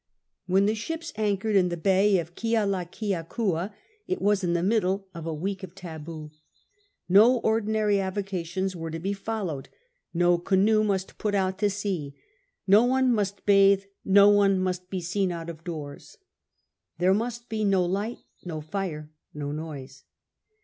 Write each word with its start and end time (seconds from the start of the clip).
When 0.47 0.65
the 0.65 0.73
ships 0.73 1.13
anchored 1.15 1.55
in 1.55 1.69
the 1.69 1.77
Bay 1.77 2.17
of 2.17 2.33
Kealakeakua 2.33 3.71
it 4.07 4.19
was 4.19 4.43
in 4.43 4.53
the 4.53 4.63
middle 4.63 5.07
of 5.13 5.27
a 5.27 5.31
week 5.31 5.61
of 5.61 5.75
Utbih. 5.75 6.31
No 7.07 7.37
ordinary 7.41 7.99
avocations 7.99 8.75
were 8.75 8.89
to 8.89 8.97
be 8.97 9.13
followed, 9.13 9.69
no 10.11 10.39
canoe 10.39 10.83
must 10.83 11.19
put 11.19 11.35
out 11.35 11.59
to 11.59 11.69
sea, 11.69 12.15
no 12.65 12.83
one 12.83 13.13
must 13.13 13.45
bathe, 13.45 13.83
no 14.03 14.27
one 14.29 14.57
must 14.57 14.89
be 14.89 15.01
seen 15.01 15.31
out 15.31 15.51
of 15.51 15.63
doors. 15.63 16.17
There 16.97 17.13
must 17.13 17.47
be 17.47 17.63
no 17.63 17.85
light, 17.85 18.17
no 18.43 18.59
fire, 18.59 19.11
no 19.35 19.51
noise. 19.51 20.03